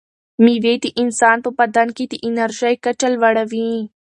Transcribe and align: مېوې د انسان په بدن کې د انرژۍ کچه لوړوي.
مېوې 0.43 0.75
د 0.83 0.85
انسان 1.01 1.37
په 1.45 1.49
بدن 1.59 1.87
کې 1.97 2.05
د 2.07 2.13
انرژۍ 2.27 2.75
کچه 2.85 3.07
لوړوي. 3.13 3.71